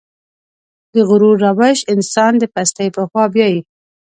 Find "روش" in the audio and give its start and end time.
1.47-1.79